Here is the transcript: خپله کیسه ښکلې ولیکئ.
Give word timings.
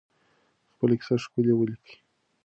خپله 0.71 0.95
کیسه 1.01 1.15
ښکلې 1.23 1.53
ولیکئ. 1.55 1.93